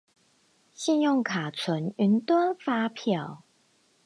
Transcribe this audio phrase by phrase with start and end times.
[0.73, 3.43] 信用卡存雲端發票